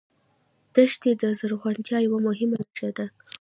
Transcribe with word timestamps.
دښتې 0.75 1.11
د 1.21 1.23
زرغونتیا 1.39 1.97
یوه 2.07 2.19
مهمه 2.27 2.57
نښه 2.65 2.89
ده. 2.97 3.05